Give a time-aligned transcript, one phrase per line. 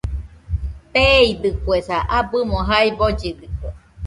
[0.93, 3.69] Teeidɨkuesa, abɨmo jae bollidɨkue